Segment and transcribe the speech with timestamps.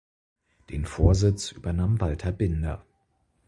[0.71, 2.83] Den Vorsitz übernahm Walther Binder.